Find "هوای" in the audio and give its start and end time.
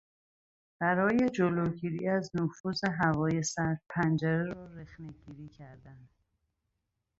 3.01-3.43